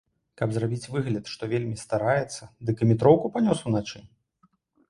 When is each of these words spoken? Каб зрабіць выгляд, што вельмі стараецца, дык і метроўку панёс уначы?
Каб 0.41 0.53
зрабіць 0.53 0.89
выгляд, 0.95 1.29
што 1.33 1.49
вельмі 1.51 1.77
стараецца, 1.83 2.49
дык 2.71 2.77
і 2.87 2.91
метроўку 2.93 3.25
панёс 3.37 3.59
уначы? 3.69 3.99